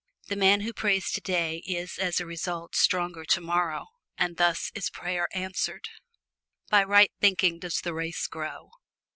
[0.29, 3.85] The man who prays today is as a result stronger tomorrow,
[4.17, 5.89] and thus is prayer answered.
[6.71, 8.71] By right thinking does the race grow.